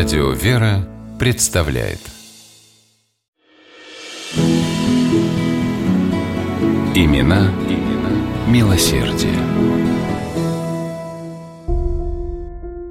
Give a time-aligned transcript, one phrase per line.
[0.00, 1.98] Радио «Вера» представляет
[6.94, 9.36] Имена, имена милосердие.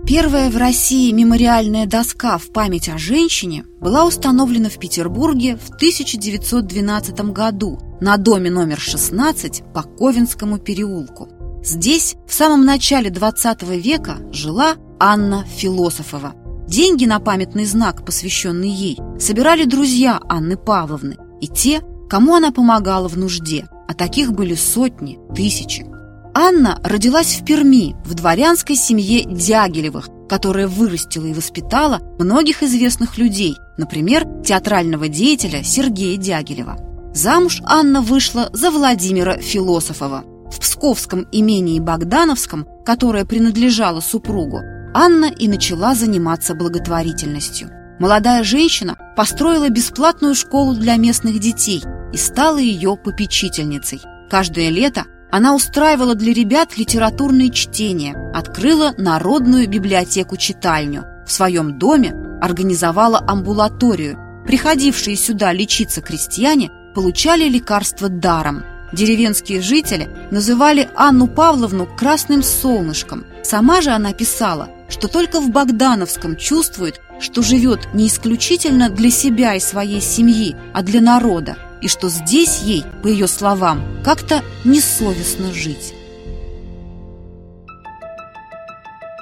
[0.06, 7.22] Первая в России мемориальная доска в память о женщине была установлена в Петербурге в 1912
[7.32, 11.28] году на доме номер 16 по Ковенскому переулку.
[11.64, 16.36] Здесь в самом начале 20 века жила Анна Философова.
[16.70, 23.08] Деньги на памятный знак, посвященный ей, собирали друзья Анны Павловны и те, кому она помогала
[23.08, 25.88] в нужде, а таких были сотни, тысячи.
[26.36, 33.56] Анна родилась в Перми, в дворянской семье Дягилевых, которая вырастила и воспитала многих известных людей,
[33.80, 36.78] например, театрального деятеля Сергея Дягилева.
[37.16, 40.24] Замуж Анна вышла за Владимира Философова.
[40.52, 44.62] В Псковском имении Богдановском, которое принадлежало супругу,
[44.94, 47.70] Анна и начала заниматься благотворительностью.
[48.00, 51.84] Молодая женщина построила бесплатную школу для местных детей
[52.14, 54.02] и стала ее попечительницей.
[54.30, 61.06] Каждое лето она устраивала для ребят литературные чтения, открыла народную библиотеку-читальню.
[61.28, 64.18] В своем доме организовала амбулаторию.
[64.46, 68.64] Приходившие сюда лечиться крестьяне получали лекарства даром.
[68.92, 73.26] Деревенские жители называли Анну Павловну «красным солнышком».
[73.44, 79.56] Сама же она писала, что только в Богдановском чувствует, что живет не исключительно для себя
[79.56, 85.54] и своей семьи, а для народа– и что здесь ей, по ее словам, как-то несовестно
[85.54, 85.94] жить.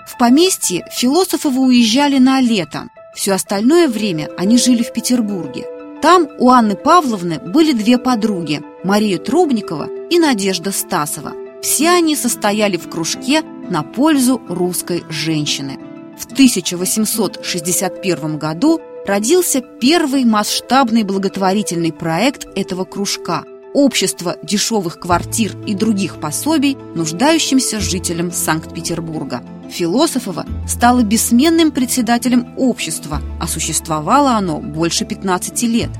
[0.07, 2.89] В поместье Философовы уезжали на лето.
[3.13, 5.65] Все остальное время они жили в Петербурге.
[6.01, 11.33] Там у Анны Павловны были две подруги– Мария Трубникова и Надежда Стасова.
[11.61, 15.77] Все они состояли в кружке на пользу русской женщины.
[16.17, 23.43] В 1861 году родился первый масштабный благотворительный проект этого кружка–
[23.77, 29.43] общество дешевых квартир и других пособий нуждающимся жителям Санкт-Петербурга.
[29.69, 35.91] Философова стала бессменным председателем общества, а существовало оно больше 15 лет.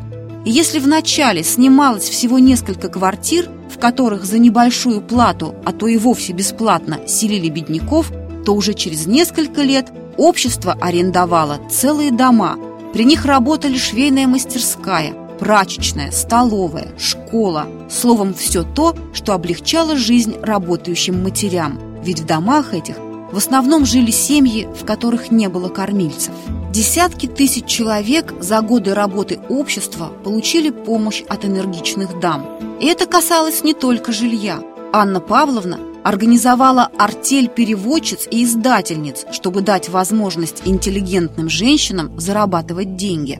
[0.44, 5.98] И если вначале снималось всего несколько квартир, в которых за небольшую плату, а то и
[5.98, 8.12] вовсе бесплатно селили бедняков,
[8.46, 12.58] то уже через несколько лет общество арендовало целые дома–
[12.94, 17.68] при них работали швейная мастерская, прачечная, столовая, школа.
[17.92, 21.80] Словом, все то, что облегчало жизнь работающим матерям.
[22.04, 22.96] Ведь в домах этих
[23.32, 26.34] в основном жили семьи, в которых не было кормильцев.
[26.72, 32.48] Десятки тысяч человек за годы работы общества получили помощь от энергичных дам.
[32.80, 34.60] Это касалось не только жилья.
[34.94, 43.40] Анна Павловна организовала артель переводчиц и издательниц, чтобы дать возможность интеллигентным женщинам зарабатывать деньги.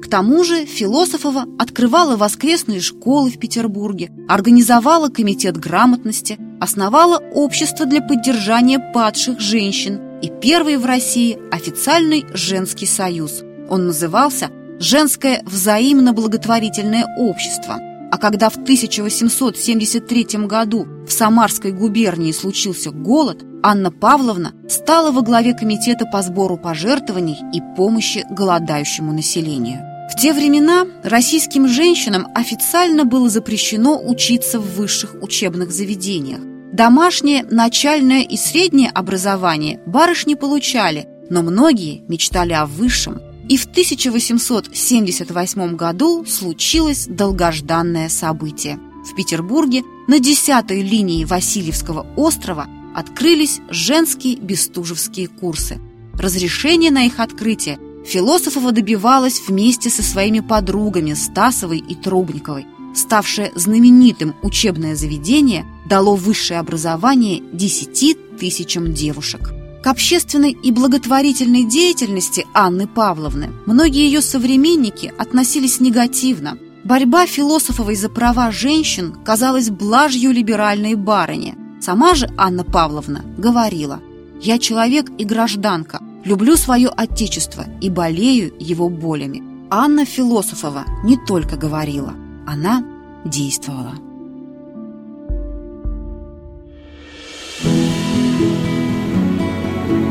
[0.00, 8.00] К тому же Философова открывала воскресные школы в Петербурге, организовала комитет грамотности, основала общество для
[8.00, 13.42] поддержания падших женщин и первый в России официальный женский союз.
[13.68, 17.78] Он назывался «Женское взаимно-благотворительное общество»,
[18.10, 25.52] а когда в 1873 году в Самарской губернии случился голод, Анна Павловна стала во главе
[25.52, 29.80] комитета по сбору пожертвований и помощи голодающему населению.
[30.10, 36.40] В те времена российским женщинам официально было запрещено учиться в высших учебных заведениях.
[36.72, 43.20] Домашнее, начальное и среднее образование барышни получали, но многие мечтали о высшем–
[43.50, 48.78] и в 1878 году случилось долгожданное событие.
[49.04, 55.80] В Петербурге на 10-й линии Васильевского острова открылись женские бестужевские курсы.
[56.14, 62.68] Разрешение на их открытие Философова добивалась вместе со своими подругами Стасовой и Трубниковой.
[62.94, 69.59] Ставшее знаменитым учебное заведение дало высшее образование 10 тысячам девушек.
[69.82, 76.58] К общественной и благотворительной деятельности Анны Павловны многие ее современники относились негативно.
[76.84, 81.54] Борьба философовой за права женщин казалась блажью либеральной барыни.
[81.80, 84.00] Сама же Анна Павловна говорила
[84.42, 89.42] «Я человек и гражданка, люблю свое отечество и болею его болями».
[89.70, 92.12] Анна Философова не только говорила,
[92.46, 92.84] она
[93.24, 93.94] действовала.